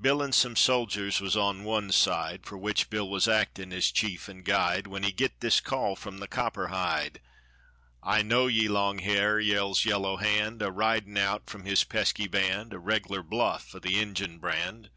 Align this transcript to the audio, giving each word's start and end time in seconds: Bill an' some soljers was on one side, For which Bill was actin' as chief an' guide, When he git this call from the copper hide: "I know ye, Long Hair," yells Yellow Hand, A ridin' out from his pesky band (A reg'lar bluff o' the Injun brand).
Bill 0.00 0.24
an' 0.24 0.32
some 0.32 0.56
soljers 0.56 1.20
was 1.20 1.36
on 1.36 1.62
one 1.62 1.92
side, 1.92 2.44
For 2.44 2.58
which 2.58 2.90
Bill 2.90 3.08
was 3.08 3.28
actin' 3.28 3.72
as 3.72 3.92
chief 3.92 4.28
an' 4.28 4.42
guide, 4.42 4.88
When 4.88 5.04
he 5.04 5.12
git 5.12 5.38
this 5.38 5.60
call 5.60 5.94
from 5.94 6.18
the 6.18 6.26
copper 6.26 6.66
hide: 6.66 7.20
"I 8.02 8.22
know 8.22 8.48
ye, 8.48 8.66
Long 8.66 8.98
Hair," 8.98 9.38
yells 9.38 9.84
Yellow 9.84 10.16
Hand, 10.16 10.62
A 10.62 10.72
ridin' 10.72 11.16
out 11.16 11.48
from 11.48 11.64
his 11.64 11.84
pesky 11.84 12.26
band 12.26 12.72
(A 12.72 12.80
reg'lar 12.80 13.22
bluff 13.22 13.72
o' 13.72 13.78
the 13.78 14.00
Injun 14.00 14.38
brand). 14.40 14.90